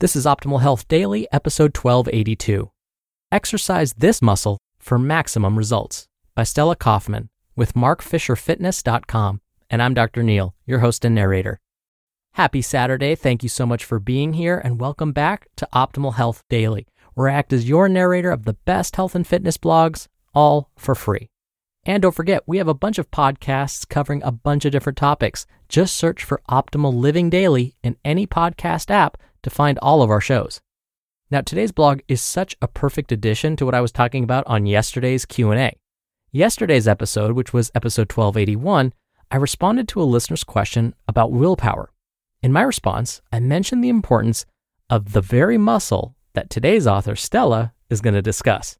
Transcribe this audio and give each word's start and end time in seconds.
This 0.00 0.14
is 0.16 0.26
Optimal 0.26 0.60
Health 0.60 0.86
Daily, 0.88 1.26
episode 1.32 1.76
1282. 1.76 2.70
Exercise 3.32 3.94
this 3.94 4.20
muscle 4.20 4.58
for 4.78 4.98
maximum 4.98 5.56
results 5.56 6.06
by 6.34 6.42
Stella 6.44 6.76
Kaufman 6.76 7.30
with 7.56 7.74
markfisherfitness.com. 7.74 9.40
And 9.70 9.82
I'm 9.82 9.94
Dr. 9.94 10.22
Neal, 10.22 10.54
your 10.66 10.80
host 10.80 11.04
and 11.04 11.14
narrator. 11.14 11.60
Happy 12.34 12.62
Saturday. 12.62 13.14
Thank 13.14 13.42
you 13.42 13.48
so 13.48 13.64
much 13.64 13.84
for 13.84 13.98
being 13.98 14.34
here 14.34 14.58
and 14.58 14.80
welcome 14.80 15.12
back 15.12 15.48
to 15.56 15.68
Optimal 15.72 16.14
Health 16.14 16.42
Daily, 16.50 16.86
where 17.14 17.28
I 17.28 17.34
act 17.34 17.52
as 17.52 17.68
your 17.68 17.88
narrator 17.88 18.30
of 18.30 18.44
the 18.44 18.54
best 18.64 18.96
health 18.96 19.14
and 19.14 19.26
fitness 19.26 19.56
blogs, 19.56 20.08
all 20.34 20.70
for 20.76 20.94
free. 20.94 21.30
And 21.86 22.02
don't 22.02 22.14
forget, 22.14 22.42
we 22.46 22.58
have 22.58 22.68
a 22.68 22.74
bunch 22.74 22.98
of 22.98 23.10
podcasts 23.10 23.88
covering 23.88 24.22
a 24.22 24.32
bunch 24.32 24.64
of 24.64 24.72
different 24.72 24.98
topics. 24.98 25.46
Just 25.68 25.96
search 25.96 26.24
for 26.24 26.42
Optimal 26.48 26.94
Living 26.94 27.30
Daily 27.30 27.76
in 27.82 27.96
any 28.04 28.26
podcast 28.26 28.90
app 28.90 29.16
to 29.44 29.50
find 29.50 29.78
all 29.78 30.02
of 30.02 30.10
our 30.10 30.20
shows. 30.20 30.60
Now, 31.30 31.40
today's 31.40 31.72
blog 31.72 32.00
is 32.08 32.20
such 32.20 32.56
a 32.60 32.68
perfect 32.68 33.12
addition 33.12 33.56
to 33.56 33.64
what 33.64 33.74
I 33.74 33.80
was 33.80 33.92
talking 33.92 34.24
about 34.24 34.46
on 34.46 34.66
yesterday's 34.66 35.24
Q&A. 35.24 35.76
Yesterday's 36.32 36.88
episode, 36.88 37.32
which 37.32 37.52
was 37.52 37.70
episode 37.74 38.10
1281, 38.12 38.92
I 39.30 39.36
responded 39.36 39.88
to 39.88 40.02
a 40.02 40.04
listener's 40.04 40.44
question 40.44 40.94
about 41.08 41.32
willpower. 41.32 41.90
In 42.42 42.52
my 42.52 42.62
response, 42.62 43.22
I 43.32 43.40
mentioned 43.40 43.82
the 43.82 43.88
importance 43.88 44.44
of 44.90 45.12
the 45.12 45.20
very 45.20 45.56
muscle 45.56 46.14
that 46.34 46.50
today's 46.50 46.86
author, 46.86 47.16
Stella, 47.16 47.72
is 47.88 48.00
going 48.00 48.14
to 48.14 48.22
discuss. 48.22 48.76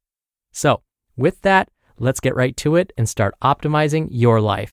So, 0.52 0.82
with 1.16 1.40
that, 1.42 1.70
let's 1.98 2.20
get 2.20 2.36
right 2.36 2.56
to 2.58 2.76
it 2.76 2.92
and 2.98 3.08
start 3.08 3.34
optimizing 3.42 4.08
your 4.10 4.40
life. 4.40 4.70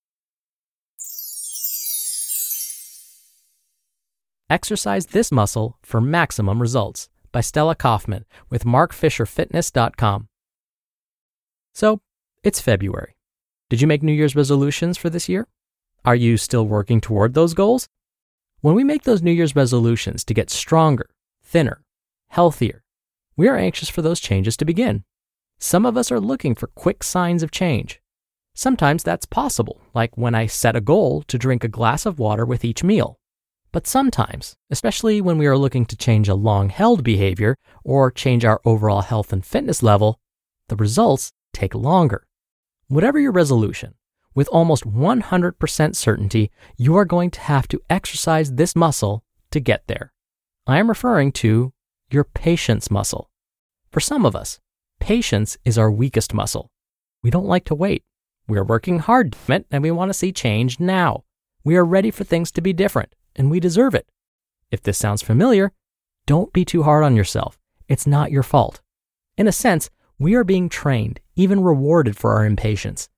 Exercise 4.51 5.05
this 5.05 5.31
muscle 5.31 5.77
for 5.81 6.01
maximum 6.01 6.61
results 6.61 7.07
by 7.31 7.39
Stella 7.39 7.73
Kaufman 7.73 8.25
with 8.49 8.65
markfisherfitness.com. 8.65 10.27
So, 11.73 12.01
it's 12.43 12.59
February. 12.59 13.15
Did 13.69 13.79
you 13.79 13.87
make 13.87 14.03
New 14.03 14.11
Year's 14.11 14.35
resolutions 14.35 14.97
for 14.97 15.09
this 15.09 15.29
year? 15.29 15.47
Are 16.03 16.17
you 16.17 16.35
still 16.35 16.67
working 16.67 16.99
toward 16.99 17.33
those 17.33 17.53
goals? 17.53 17.87
When 18.59 18.75
we 18.75 18.83
make 18.83 19.03
those 19.03 19.21
New 19.21 19.31
Year's 19.31 19.55
resolutions 19.55 20.25
to 20.25 20.33
get 20.33 20.49
stronger, 20.49 21.09
thinner, 21.41 21.81
healthier, 22.27 22.83
we 23.37 23.47
are 23.47 23.55
anxious 23.55 23.87
for 23.87 24.01
those 24.01 24.19
changes 24.19 24.57
to 24.57 24.65
begin. 24.65 25.05
Some 25.59 25.85
of 25.85 25.95
us 25.95 26.11
are 26.11 26.19
looking 26.19 26.55
for 26.55 26.67
quick 26.67 27.03
signs 27.03 27.41
of 27.41 27.51
change. 27.51 28.01
Sometimes 28.53 29.01
that's 29.01 29.25
possible, 29.25 29.79
like 29.93 30.17
when 30.17 30.35
I 30.35 30.47
set 30.47 30.75
a 30.75 30.81
goal 30.81 31.21
to 31.29 31.37
drink 31.37 31.63
a 31.63 31.69
glass 31.69 32.05
of 32.05 32.19
water 32.19 32.45
with 32.45 32.65
each 32.65 32.83
meal. 32.83 33.20
But 33.73 33.87
sometimes, 33.87 34.57
especially 34.69 35.21
when 35.21 35.37
we 35.37 35.47
are 35.47 35.57
looking 35.57 35.85
to 35.85 35.95
change 35.95 36.27
a 36.27 36.35
long 36.35 36.69
held 36.69 37.03
behavior 37.03 37.55
or 37.85 38.11
change 38.11 38.43
our 38.43 38.59
overall 38.65 39.01
health 39.01 39.31
and 39.31 39.45
fitness 39.45 39.81
level, 39.81 40.19
the 40.67 40.75
results 40.75 41.31
take 41.53 41.73
longer. 41.73 42.27
Whatever 42.87 43.17
your 43.17 43.31
resolution, 43.31 43.93
with 44.35 44.49
almost 44.49 44.85
100% 44.85 45.95
certainty, 45.95 46.51
you 46.77 46.97
are 46.97 47.05
going 47.05 47.31
to 47.31 47.39
have 47.39 47.67
to 47.69 47.81
exercise 47.89 48.53
this 48.53 48.75
muscle 48.75 49.23
to 49.51 49.61
get 49.61 49.87
there. 49.87 50.11
I 50.67 50.77
am 50.77 50.89
referring 50.89 51.31
to 51.33 51.71
your 52.11 52.25
patience 52.25 52.91
muscle. 52.91 53.29
For 53.89 54.01
some 54.01 54.25
of 54.25 54.35
us, 54.35 54.59
patience 54.99 55.57
is 55.63 55.77
our 55.77 55.91
weakest 55.91 56.33
muscle. 56.33 56.69
We 57.23 57.29
don't 57.29 57.45
like 57.45 57.65
to 57.65 57.75
wait. 57.75 58.03
We 58.47 58.57
are 58.57 58.65
working 58.65 58.99
hard 58.99 59.35
and 59.47 59.81
we 59.81 59.91
want 59.91 60.09
to 60.09 60.13
see 60.13 60.33
change 60.33 60.79
now. 60.79 61.23
We 61.63 61.77
are 61.77 61.85
ready 61.85 62.11
for 62.11 62.25
things 62.25 62.51
to 62.51 62.61
be 62.61 62.73
different 62.73 63.13
and 63.35 63.49
we 63.49 63.59
deserve 63.59 63.95
it. 63.95 64.07
If 64.71 64.81
this 64.81 64.97
sounds 64.97 65.21
familiar, 65.21 65.71
don't 66.25 66.53
be 66.53 66.65
too 66.65 66.83
hard 66.83 67.03
on 67.03 67.15
yourself. 67.15 67.57
It's 67.87 68.07
not 68.07 68.31
your 68.31 68.43
fault. 68.43 68.81
In 69.37 69.47
a 69.47 69.51
sense, 69.51 69.89
we 70.19 70.35
are 70.35 70.43
being 70.43 70.69
trained, 70.69 71.19
even 71.35 71.63
rewarded 71.63 72.15
for 72.15 72.33
our 72.35 72.45
impatience. 72.45 73.09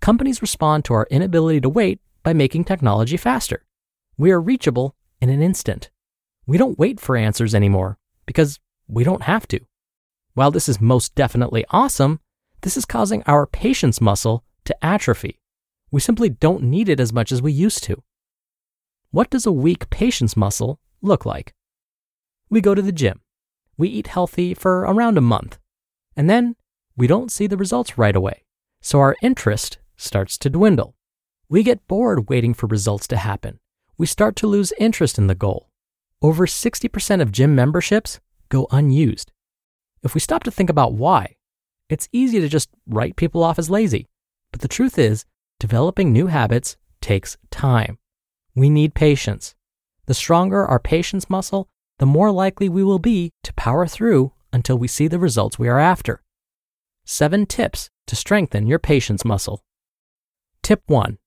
Companies 0.00 0.42
respond 0.42 0.84
to 0.84 0.94
our 0.94 1.06
inability 1.10 1.60
to 1.60 1.68
wait 1.68 2.00
by 2.22 2.32
making 2.32 2.64
technology 2.64 3.16
faster. 3.16 3.64
We 4.18 4.30
are 4.30 4.40
reachable 4.40 4.94
in 5.20 5.30
an 5.30 5.42
instant. 5.42 5.90
We 6.46 6.58
don't 6.58 6.78
wait 6.78 7.00
for 7.00 7.16
answers 7.16 7.54
anymore 7.54 7.98
because 8.26 8.60
we 8.86 9.04
don't 9.04 9.22
have 9.22 9.48
to. 9.48 9.60
While 10.34 10.50
this 10.50 10.68
is 10.68 10.80
most 10.80 11.14
definitely 11.14 11.64
awesome, 11.70 12.20
this 12.62 12.76
is 12.76 12.84
causing 12.84 13.22
our 13.24 13.46
patience 13.46 14.00
muscle 14.00 14.44
to 14.64 14.84
atrophy. 14.84 15.40
We 15.90 16.00
simply 16.00 16.28
don't 16.28 16.62
need 16.62 16.88
it 16.88 17.00
as 17.00 17.12
much 17.12 17.32
as 17.32 17.42
we 17.42 17.52
used 17.52 17.82
to. 17.84 18.02
What 19.12 19.28
does 19.28 19.44
a 19.44 19.52
weak 19.52 19.90
patience 19.90 20.38
muscle 20.38 20.80
look 21.02 21.26
like? 21.26 21.52
We 22.48 22.62
go 22.62 22.74
to 22.74 22.80
the 22.80 22.92
gym. 22.92 23.20
We 23.76 23.88
eat 23.88 24.06
healthy 24.06 24.54
for 24.54 24.80
around 24.80 25.18
a 25.18 25.20
month. 25.20 25.58
And 26.16 26.30
then 26.30 26.56
we 26.96 27.06
don't 27.06 27.30
see 27.30 27.46
the 27.46 27.58
results 27.58 27.98
right 27.98 28.16
away. 28.16 28.46
So 28.80 29.00
our 29.00 29.14
interest 29.20 29.76
starts 29.98 30.38
to 30.38 30.48
dwindle. 30.48 30.94
We 31.50 31.62
get 31.62 31.86
bored 31.88 32.30
waiting 32.30 32.54
for 32.54 32.66
results 32.66 33.06
to 33.08 33.18
happen. 33.18 33.60
We 33.98 34.06
start 34.06 34.34
to 34.36 34.46
lose 34.46 34.72
interest 34.78 35.18
in 35.18 35.26
the 35.26 35.34
goal. 35.34 35.68
Over 36.22 36.46
60% 36.46 37.20
of 37.20 37.32
gym 37.32 37.54
memberships 37.54 38.18
go 38.48 38.66
unused. 38.70 39.30
If 40.02 40.14
we 40.14 40.20
stop 40.20 40.42
to 40.44 40.50
think 40.50 40.70
about 40.70 40.94
why, 40.94 41.36
it's 41.90 42.08
easy 42.12 42.40
to 42.40 42.48
just 42.48 42.70
write 42.86 43.16
people 43.16 43.42
off 43.42 43.58
as 43.58 43.68
lazy. 43.68 44.08
But 44.52 44.62
the 44.62 44.68
truth 44.68 44.98
is, 44.98 45.26
developing 45.60 46.14
new 46.14 46.28
habits 46.28 46.78
takes 47.02 47.36
time. 47.50 47.98
We 48.54 48.68
need 48.68 48.94
patience. 48.94 49.54
The 50.06 50.14
stronger 50.14 50.66
our 50.66 50.78
patience 50.78 51.30
muscle, 51.30 51.68
the 51.98 52.06
more 52.06 52.30
likely 52.30 52.68
we 52.68 52.84
will 52.84 52.98
be 52.98 53.30
to 53.44 53.54
power 53.54 53.86
through 53.86 54.32
until 54.52 54.76
we 54.76 54.88
see 54.88 55.08
the 55.08 55.18
results 55.18 55.58
we 55.58 55.68
are 55.68 55.78
after. 55.78 56.22
Seven 57.04 57.46
tips 57.46 57.88
to 58.06 58.16
strengthen 58.16 58.66
your 58.66 58.78
patience 58.78 59.24
muscle. 59.24 59.62
Tip 60.62 60.82
1 60.86 61.18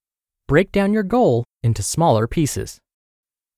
Break 0.48 0.72
down 0.72 0.94
your 0.94 1.04
goal 1.04 1.46
into 1.64 1.82
smaller 1.82 2.28
pieces. 2.28 2.80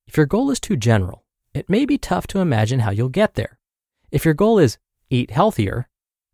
If 0.07 0.15
your 0.15 0.25
goal 0.25 0.49
is 0.49 0.59
too 0.59 0.77
general, 0.77 1.25
it 1.53 1.69
may 1.69 1.85
be 1.85 1.97
tough 1.97 2.27
to 2.27 2.39
imagine 2.39 2.79
how 2.79 2.91
you'll 2.91 3.09
get 3.09 3.33
there. 3.33 3.59
If 4.11 4.23
your 4.23 4.33
goal 4.33 4.59
is 4.59 4.77
eat 5.09 5.31
healthier, 5.31 5.89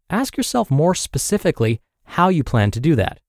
ask 0.09 0.37
yourself 0.37 0.69
more 0.69 0.93
specifically 0.93 1.81
how 2.05 2.29
you 2.29 2.43
plan 2.43 2.69
to 2.71 2.79
do 2.79 2.95
that. 2.95 3.19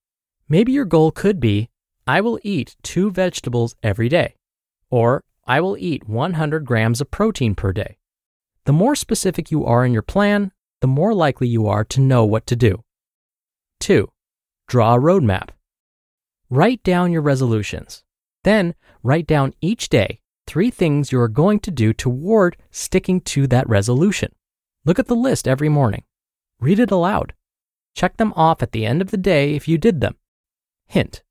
Maybe 0.49 0.73
your 0.73 0.85
goal 0.85 1.11
could 1.11 1.41
be 1.41 1.71
I 2.07 2.21
will 2.21 2.39
eat 2.43 2.77
two 2.83 3.11
vegetables 3.11 3.75
every 3.83 4.11
day, 4.11 4.35
or 4.91 5.23
I 5.47 5.61
will 5.61 5.77
eat 5.79 6.07
100 6.09 6.65
grams 6.67 7.01
of 7.01 7.11
protein 7.11 7.55
per 7.55 7.73
day. 7.73 7.97
The 8.67 8.75
more 8.75 8.95
specific 8.95 9.51
you 9.51 9.65
are 9.65 9.87
in 9.87 9.93
your 9.93 10.03
plan, 10.03 10.53
the 10.81 10.87
more 10.87 11.15
likely 11.15 11.49
you 11.49 11.67
are 11.67 11.85
to 11.85 12.01
know 12.01 12.25
what 12.27 12.47
to 12.49 12.57
do. 12.57 12.85
2. 13.81 14.11
Draw 14.69 14.95
a 14.95 15.01
roadmap. 15.01 15.51
Write 16.51 16.83
down 16.83 17.11
your 17.11 17.23
resolutions. 17.23 18.05
Then 18.43 18.75
write 19.03 19.27
down 19.27 19.55
each 19.63 19.89
day 19.89 20.21
three 20.47 20.71
things 20.71 21.11
you 21.11 21.19
are 21.21 21.29
going 21.29 21.59
to 21.61 21.71
do 21.71 21.95
toward 21.95 22.59
sticking 22.71 23.23
to 23.23 23.47
that 23.47 23.69
resolution. 23.69 24.35
Look 24.85 24.99
at 24.99 25.07
the 25.07 25.17
list 25.17 25.49
every 25.49 25.71
morning. 25.71 26.05
Read 26.61 26.79
it 26.79 26.91
aloud. 26.91 27.33
Check 27.95 28.19
them 28.19 28.35
off 28.37 28.63
at 28.63 28.73
the 28.73 28.85
end 28.85 29.01
of 29.01 29.11
the 29.11 29.17
day 29.17 29.55
if 29.55 29.67
you 29.67 29.79
did 29.79 30.03
them. 30.03 30.17
Hint 30.87 31.23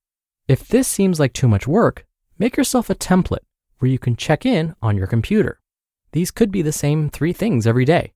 If 0.45 0.67
this 0.67 0.89
seems 0.89 1.21
like 1.21 1.31
too 1.31 1.47
much 1.47 1.67
work, 1.67 2.05
make 2.37 2.57
yourself 2.57 2.89
a 2.89 2.95
template 2.95 3.45
where 3.79 3.89
you 3.89 3.97
can 3.97 4.17
check 4.17 4.45
in 4.45 4.75
on 4.81 4.97
your 4.97 5.07
computer. 5.07 5.61
These 6.11 6.31
could 6.31 6.51
be 6.51 6.61
the 6.61 6.73
same 6.73 7.09
three 7.09 7.31
things 7.31 7.65
every 7.65 7.85
day. 7.85 8.11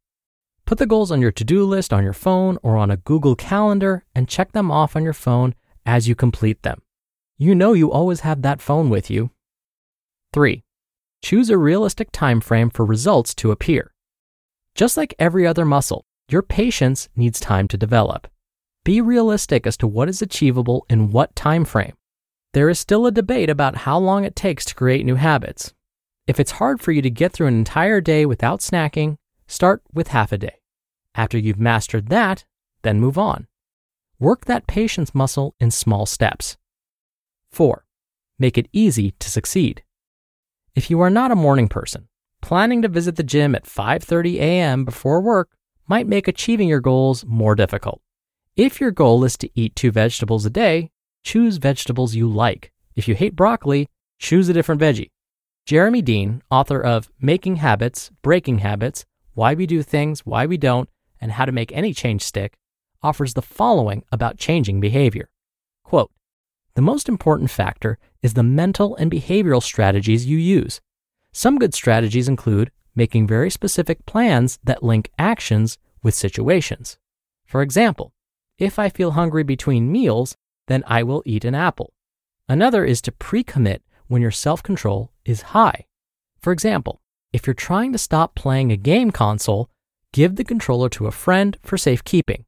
Put 0.66 0.78
the 0.78 0.86
goals 0.86 1.10
on 1.10 1.22
your 1.22 1.32
to 1.32 1.46
do 1.46 1.64
list 1.64 1.94
on 1.94 2.04
your 2.04 2.12
phone 2.12 2.58
or 2.62 2.76
on 2.76 2.92
a 2.92 2.98
Google 2.98 3.38
Calendar 3.38 4.04
and 4.14 4.28
check 4.28 4.52
them 4.52 4.70
off 4.70 4.98
on 4.98 5.04
your 5.04 5.14
phone 5.14 5.56
as 5.86 6.10
you 6.10 6.16
complete 6.16 6.64
them. 6.64 6.82
You 7.38 7.56
know 7.56 7.72
you 7.72 7.94
always 7.94 8.20
have 8.22 8.42
that 8.42 8.62
phone 8.62 8.90
with 8.90 9.10
you. 9.10 9.32
3. 10.34 10.66
Choose 11.22 11.50
a 11.50 11.58
realistic 11.58 12.12
time 12.12 12.42
frame 12.42 12.70
for 12.70 12.84
results 12.84 13.34
to 13.36 13.52
appear. 13.52 13.94
Just 14.76 14.98
like 14.98 15.16
every 15.18 15.48
other 15.48 15.64
muscle, 15.64 16.04
your 16.28 16.42
patience 16.42 17.08
needs 17.16 17.40
time 17.40 17.70
to 17.70 17.78
develop. 17.78 18.28
Be 18.84 19.00
realistic 19.00 19.66
as 19.66 19.78
to 19.78 19.88
what 19.88 20.10
is 20.10 20.22
achievable 20.22 20.86
in 20.90 21.12
what 21.12 21.34
time 21.34 21.64
frame. 21.64 21.94
There 22.58 22.70
is 22.70 22.80
still 22.80 23.06
a 23.06 23.12
debate 23.12 23.52
about 23.52 23.86
how 23.86 24.00
long 24.00 24.24
it 24.24 24.36
takes 24.36 24.66
to 24.66 24.74
create 24.74 25.06
new 25.06 25.14
habits. 25.14 25.76
If 26.26 26.40
it's 26.40 26.58
hard 26.58 26.82
for 26.82 26.92
you 26.92 27.04
to 27.04 27.10
get 27.12 27.32
through 27.32 27.46
an 27.46 27.54
entire 27.54 28.02
day 28.02 28.26
without 28.26 28.62
snacking, 28.62 29.18
start 29.46 29.84
with 29.94 30.08
half 30.08 30.32
a 30.32 30.40
day. 30.40 30.56
After 31.14 31.38
you've 31.38 31.60
mastered 31.60 32.08
that, 32.08 32.46
then 32.82 33.00
move 33.00 33.16
on. 33.16 33.46
Work 34.18 34.46
that 34.46 34.66
patience 34.66 35.14
muscle 35.14 35.54
in 35.60 35.70
small 35.70 36.08
steps. 36.08 36.58
4. 37.52 37.86
Make 38.40 38.58
it 38.58 38.70
easy 38.74 39.12
to 39.20 39.30
succeed. 39.30 39.84
If 40.74 40.90
you 40.90 41.00
are 41.02 41.12
not 41.12 41.30
a 41.30 41.36
morning 41.36 41.68
person, 41.68 42.08
planning 42.42 42.82
to 42.82 42.88
visit 42.88 43.18
the 43.18 43.24
gym 43.24 43.54
at 43.54 43.66
5:30 43.66 44.40
a.m. 44.40 44.84
before 44.84 45.22
work 45.22 45.50
might 45.88 46.08
make 46.08 46.28
achieving 46.28 46.70
your 46.70 46.82
goals 46.82 47.24
more 47.24 47.54
difficult. 47.54 48.02
If 48.56 48.82
your 48.82 48.90
goal 48.90 49.24
is 49.24 49.38
to 49.38 49.50
eat 49.54 49.76
two 49.76 49.92
vegetables 49.92 50.44
a 50.48 50.50
day, 50.50 50.90
choose 51.28 51.58
vegetables 51.58 52.16
you 52.16 52.26
like. 52.26 52.72
If 52.96 53.06
you 53.10 53.14
hate 53.14 53.36
broccoli, 53.36 53.90
choose 54.18 54.48
a 54.48 54.54
different 54.54 54.80
veggie. 54.80 55.12
Jeremy 55.66 56.02
Dean, 56.02 56.42
author 56.50 56.80
of 56.80 57.10
Making 57.20 57.58
Habits, 57.58 58.10
Breaking 58.22 58.60
Habits, 58.60 59.04
Why 59.34 59.54
We 59.54 59.66
Do 59.66 59.84
Things, 59.84 60.26
Why 60.26 60.46
We 60.46 60.56
Don't, 60.56 60.88
and 61.20 61.34
How 61.34 61.44
to 61.44 61.52
Make 61.52 61.74
Any 61.74 61.94
Change 61.94 62.24
Stick, 62.24 62.58
offers 63.04 63.34
the 63.34 63.42
following 63.42 64.06
about 64.10 64.38
changing 64.38 64.80
behavior. 64.80 65.30
Quote, 65.84 66.12
the 66.76 66.82
most 66.82 67.10
important 67.10 67.52
factor 67.52 67.98
is 68.22 68.36
the 68.36 68.44
mental 68.44 68.96
and 68.96 69.12
behavioral 69.12 69.62
strategies 69.62 70.26
you 70.26 70.38
use. 70.38 70.80
Some 71.34 71.58
good 71.58 71.74
strategies 71.74 72.30
include 72.30 72.72
making 72.96 73.28
very 73.28 73.50
specific 73.50 74.06
plans 74.06 74.60
that 74.64 74.82
link 74.82 75.12
actions 75.20 75.78
with 76.02 76.16
situations. 76.16 76.98
For 77.46 77.62
example, 77.62 78.14
if 78.58 78.80
I 78.80 78.88
feel 78.88 79.12
hungry 79.12 79.44
between 79.44 79.92
meals, 79.92 80.38
then 80.68 80.84
I 80.88 81.04
will 81.04 81.24
eat 81.26 81.46
an 81.46 81.56
apple. 81.56 81.94
Another 82.48 82.86
is 82.86 83.02
to 83.02 83.12
pre 83.12 83.44
commit 83.44 83.84
when 84.08 84.22
your 84.22 84.32
self 84.32 84.64
control 84.64 85.12
is 85.26 85.54
high. 85.54 85.86
For 86.40 86.54
example, 86.54 87.02
if 87.34 87.46
you're 87.46 87.54
trying 87.54 87.92
to 87.92 87.98
stop 87.98 88.36
playing 88.36 88.72
a 88.72 88.78
game 88.78 89.12
console, 89.12 89.70
give 90.14 90.36
the 90.36 90.46
controller 90.46 90.90
to 90.90 91.08
a 91.08 91.12
friend 91.12 91.58
for 91.64 91.78
safekeeping. 91.78 92.46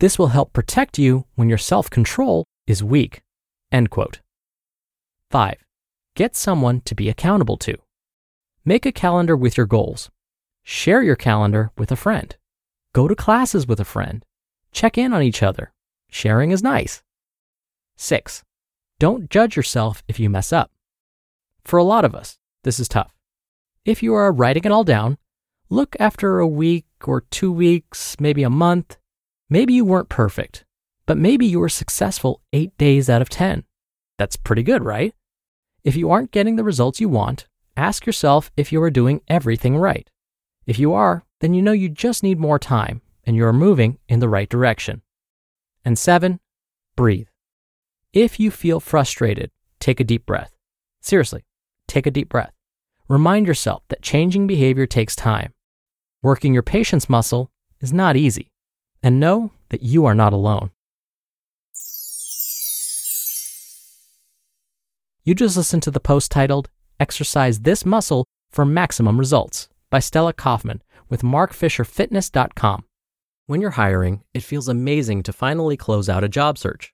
This 0.00 0.18
will 0.18 0.28
help 0.28 0.52
protect 0.52 0.98
you 0.98 1.26
when 1.34 1.48
your 1.48 1.58
self 1.58 1.90
control 1.90 2.44
is 2.66 2.82
weak. 2.82 3.22
End 3.70 3.90
quote. 3.90 4.20
5. 5.30 5.56
Get 6.16 6.36
someone 6.36 6.80
to 6.82 6.94
be 6.94 7.08
accountable 7.08 7.56
to. 7.58 7.76
Make 8.64 8.86
a 8.86 8.92
calendar 8.92 9.36
with 9.36 9.56
your 9.56 9.66
goals. 9.66 10.10
Share 10.62 11.02
your 11.02 11.16
calendar 11.16 11.70
with 11.76 11.92
a 11.92 11.96
friend. 11.96 12.34
Go 12.94 13.08
to 13.08 13.14
classes 13.14 13.66
with 13.66 13.80
a 13.80 13.84
friend. 13.84 14.24
Check 14.72 14.96
in 14.96 15.12
on 15.12 15.22
each 15.22 15.42
other. 15.42 15.72
Sharing 16.10 16.50
is 16.50 16.62
nice. 16.62 17.02
6. 17.96 18.42
Don't 18.98 19.30
judge 19.30 19.56
yourself 19.56 20.02
if 20.08 20.20
you 20.20 20.30
mess 20.30 20.52
up. 20.52 20.70
For 21.64 21.78
a 21.78 21.84
lot 21.84 22.04
of 22.04 22.14
us, 22.14 22.38
this 22.62 22.78
is 22.78 22.88
tough. 22.88 23.14
If 23.84 24.02
you 24.02 24.14
are 24.14 24.32
writing 24.32 24.64
it 24.64 24.72
all 24.72 24.84
down, 24.84 25.18
look 25.68 25.96
after 26.00 26.38
a 26.38 26.46
week 26.46 26.86
or 27.04 27.22
two 27.22 27.52
weeks, 27.52 28.16
maybe 28.18 28.42
a 28.42 28.50
month. 28.50 28.96
Maybe 29.50 29.74
you 29.74 29.84
weren't 29.84 30.08
perfect, 30.08 30.64
but 31.06 31.18
maybe 31.18 31.46
you 31.46 31.60
were 31.60 31.68
successful 31.68 32.40
eight 32.52 32.76
days 32.78 33.10
out 33.10 33.22
of 33.22 33.28
10. 33.28 33.64
That's 34.18 34.36
pretty 34.36 34.62
good, 34.62 34.84
right? 34.84 35.14
If 35.82 35.96
you 35.96 36.10
aren't 36.10 36.30
getting 36.30 36.56
the 36.56 36.64
results 36.64 37.00
you 37.00 37.08
want, 37.08 37.46
ask 37.76 38.06
yourself 38.06 38.50
if 38.56 38.72
you 38.72 38.82
are 38.82 38.90
doing 38.90 39.20
everything 39.28 39.76
right. 39.76 40.08
If 40.66 40.78
you 40.78 40.94
are, 40.94 41.24
then 41.40 41.52
you 41.52 41.60
know 41.60 41.72
you 41.72 41.88
just 41.90 42.22
need 42.22 42.38
more 42.38 42.58
time 42.58 43.02
and 43.24 43.36
you 43.36 43.44
are 43.44 43.52
moving 43.52 43.98
in 44.08 44.20
the 44.20 44.28
right 44.28 44.48
direction. 44.48 45.02
And 45.84 45.98
seven, 45.98 46.40
breathe. 46.96 47.28
If 48.14 48.38
you 48.38 48.52
feel 48.52 48.78
frustrated, 48.78 49.50
take 49.80 49.98
a 49.98 50.04
deep 50.04 50.24
breath. 50.24 50.54
Seriously, 51.00 51.42
take 51.88 52.06
a 52.06 52.12
deep 52.12 52.28
breath. 52.28 52.52
Remind 53.08 53.48
yourself 53.48 53.82
that 53.88 54.02
changing 54.02 54.46
behavior 54.46 54.86
takes 54.86 55.16
time. 55.16 55.52
Working 56.22 56.54
your 56.54 56.62
patience 56.62 57.10
muscle 57.10 57.50
is 57.80 57.92
not 57.92 58.14
easy. 58.16 58.52
And 59.02 59.18
know 59.18 59.50
that 59.70 59.82
you 59.82 60.04
are 60.04 60.14
not 60.14 60.32
alone. 60.32 60.70
You 65.24 65.34
just 65.34 65.56
listened 65.56 65.82
to 65.82 65.90
the 65.90 65.98
post 65.98 66.30
titled 66.30 66.70
Exercise 67.00 67.62
This 67.62 67.84
Muscle 67.84 68.28
for 68.52 68.64
Maximum 68.64 69.18
Results 69.18 69.68
by 69.90 69.98
Stella 69.98 70.32
Kaufman 70.32 70.82
with 71.08 71.22
markfisherfitness.com. 71.22 72.84
When 73.46 73.60
you're 73.60 73.70
hiring, 73.70 74.22
it 74.32 74.44
feels 74.44 74.68
amazing 74.68 75.24
to 75.24 75.32
finally 75.32 75.76
close 75.76 76.08
out 76.08 76.22
a 76.22 76.28
job 76.28 76.58
search. 76.58 76.93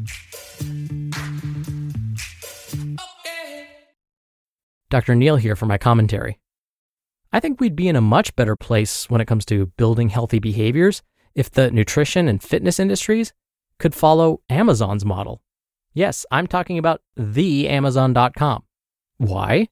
Dr. 4.91 5.15
Neal 5.15 5.37
here 5.37 5.55
for 5.55 5.65
my 5.65 5.77
commentary. 5.77 6.37
I 7.31 7.39
think 7.39 7.61
we'd 7.61 7.77
be 7.77 7.87
in 7.87 7.95
a 7.95 8.01
much 8.01 8.35
better 8.35 8.57
place 8.57 9.09
when 9.09 9.21
it 9.21 9.25
comes 9.25 9.45
to 9.45 9.67
building 9.77 10.09
healthy 10.09 10.37
behaviors 10.37 11.01
if 11.33 11.49
the 11.49 11.71
nutrition 11.71 12.27
and 12.27 12.43
fitness 12.43 12.77
industries 12.77 13.31
could 13.79 13.95
follow 13.95 14.41
Amazon's 14.49 15.05
model. 15.05 15.41
Yes, 15.93 16.25
I'm 16.29 16.45
talking 16.45 16.77
about 16.77 17.01
the 17.15 17.69
Amazon.com. 17.69 18.63
Why? 19.17 19.69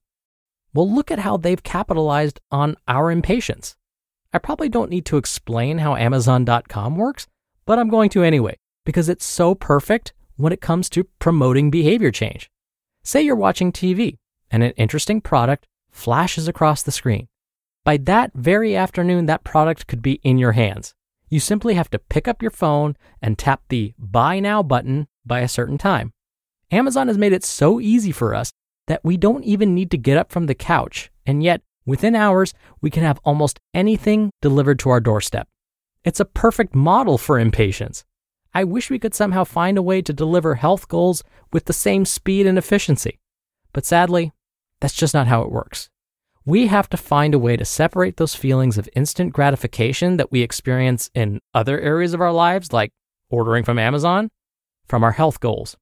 Well, 0.73 0.89
look 0.89 1.11
at 1.11 1.19
how 1.19 1.35
they've 1.35 1.61
capitalized 1.61 2.39
on 2.49 2.77
our 2.87 3.11
impatience. 3.11 3.75
I 4.31 4.37
probably 4.37 4.69
don't 4.69 4.89
need 4.89 5.05
to 5.07 5.17
explain 5.17 5.79
how 5.79 5.97
Amazon.com 5.97 6.95
works, 6.95 7.27
but 7.65 7.77
I'm 7.77 7.89
going 7.89 8.09
to 8.11 8.23
anyway, 8.23 8.57
because 8.85 9.09
it's 9.09 9.25
so 9.25 9.53
perfect 9.53 10.13
when 10.37 10.53
it 10.53 10.61
comes 10.61 10.89
to 10.91 11.03
promoting 11.19 11.69
behavior 11.69 12.11
change. 12.11 12.49
Say 13.03 13.21
you're 13.21 13.35
watching 13.35 13.73
TV 13.73 14.17
and 14.51 14.63
an 14.63 14.71
interesting 14.71 15.21
product 15.21 15.67
flashes 15.91 16.47
across 16.47 16.83
the 16.83 16.91
screen. 16.91 17.27
By 17.83 17.97
that 17.97 18.31
very 18.33 18.75
afternoon, 18.75 19.25
that 19.25 19.43
product 19.43 19.87
could 19.87 20.01
be 20.01 20.19
in 20.23 20.37
your 20.37 20.51
hands. 20.53 20.93
You 21.29 21.39
simply 21.39 21.75
have 21.75 21.89
to 21.91 21.99
pick 21.99 22.27
up 22.27 22.41
your 22.41 22.51
phone 22.51 22.97
and 23.21 23.37
tap 23.37 23.61
the 23.69 23.93
Buy 23.97 24.39
Now 24.39 24.63
button 24.63 25.07
by 25.25 25.41
a 25.41 25.47
certain 25.47 25.77
time. 25.77 26.13
Amazon 26.71 27.07
has 27.07 27.17
made 27.17 27.33
it 27.33 27.43
so 27.43 27.79
easy 27.79 28.11
for 28.11 28.35
us 28.35 28.51
that 28.87 29.03
we 29.03 29.17
don't 29.17 29.43
even 29.43 29.75
need 29.75 29.91
to 29.91 29.97
get 29.97 30.17
up 30.17 30.31
from 30.31 30.47
the 30.47 30.55
couch, 30.55 31.11
and 31.25 31.43
yet 31.43 31.61
within 31.85 32.15
hours, 32.15 32.53
we 32.81 32.89
can 32.89 33.03
have 33.03 33.19
almost 33.23 33.59
anything 33.73 34.31
delivered 34.41 34.79
to 34.79 34.89
our 34.89 34.99
doorstep. 34.99 35.47
It's 36.03 36.19
a 36.19 36.25
perfect 36.25 36.75
model 36.75 37.17
for 37.17 37.39
impatience. 37.39 38.05
I 38.53 38.63
wish 38.63 38.89
we 38.89 38.99
could 38.99 39.13
somehow 39.13 39.43
find 39.43 39.77
a 39.77 39.83
way 39.83 40.01
to 40.01 40.13
deliver 40.13 40.55
health 40.55 40.87
goals 40.87 41.23
with 41.53 41.65
the 41.65 41.73
same 41.73 42.05
speed 42.05 42.47
and 42.47 42.57
efficiency. 42.57 43.19
But 43.73 43.85
sadly, 43.85 44.31
that's 44.79 44.95
just 44.95 45.13
not 45.13 45.27
how 45.27 45.41
it 45.41 45.51
works. 45.51 45.89
We 46.45 46.67
have 46.67 46.89
to 46.89 46.97
find 46.97 47.33
a 47.33 47.39
way 47.39 47.57
to 47.57 47.65
separate 47.65 48.17
those 48.17 48.33
feelings 48.35 48.77
of 48.77 48.89
instant 48.95 49.33
gratification 49.33 50.17
that 50.17 50.31
we 50.31 50.41
experience 50.41 51.09
in 51.13 51.41
other 51.53 51.79
areas 51.79 52.13
of 52.13 52.21
our 52.21 52.31
lives, 52.31 52.73
like 52.73 52.91
ordering 53.29 53.63
from 53.63 53.77
Amazon, 53.77 54.31
from 54.87 55.03
our 55.03 55.11
health 55.11 55.39
goals. 55.39 55.77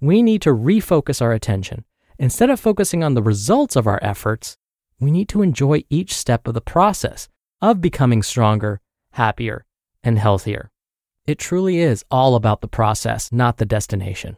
We 0.00 0.22
need 0.22 0.42
to 0.42 0.50
refocus 0.54 1.22
our 1.22 1.32
attention. 1.32 1.84
Instead 2.18 2.50
of 2.50 2.60
focusing 2.60 3.02
on 3.02 3.14
the 3.14 3.22
results 3.22 3.76
of 3.76 3.86
our 3.86 3.98
efforts, 4.02 4.56
we 5.00 5.10
need 5.10 5.28
to 5.30 5.42
enjoy 5.42 5.84
each 5.90 6.14
step 6.14 6.46
of 6.46 6.54
the 6.54 6.60
process 6.60 7.28
of 7.60 7.80
becoming 7.80 8.22
stronger, 8.22 8.80
happier, 9.12 9.64
and 10.04 10.18
healthier. 10.18 10.70
It 11.26 11.38
truly 11.38 11.78
is 11.78 12.04
all 12.10 12.36
about 12.36 12.60
the 12.60 12.68
process, 12.68 13.32
not 13.32 13.56
the 13.56 13.66
destination. 13.66 14.36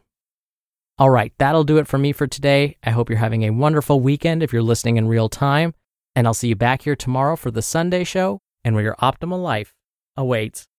All 0.99 1.09
right, 1.09 1.31
that'll 1.37 1.63
do 1.63 1.77
it 1.77 1.87
for 1.87 1.97
me 1.97 2.11
for 2.11 2.27
today. 2.27 2.75
I 2.83 2.89
hope 2.89 3.09
you're 3.09 3.17
having 3.17 3.43
a 3.43 3.51
wonderful 3.51 4.01
weekend 4.01 4.43
if 4.43 4.51
you're 4.51 4.61
listening 4.61 4.97
in 4.97 5.07
real 5.07 5.29
time. 5.29 5.73
And 6.13 6.27
I'll 6.27 6.33
see 6.33 6.49
you 6.49 6.57
back 6.57 6.81
here 6.81 6.97
tomorrow 6.97 7.37
for 7.37 7.51
the 7.51 7.61
Sunday 7.61 8.03
show 8.03 8.41
and 8.65 8.75
where 8.75 8.83
your 8.83 8.97
optimal 9.01 9.41
life 9.41 9.73
awaits. 10.17 10.67